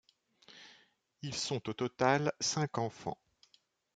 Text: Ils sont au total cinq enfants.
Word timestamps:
Ils 1.21 1.35
sont 1.35 1.69
au 1.69 1.73
total 1.73 2.33
cinq 2.39 2.79
enfants. 2.79 3.19